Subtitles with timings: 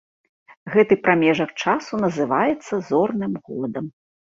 [0.75, 3.85] Гэты прамежак часу называецца зорным годам.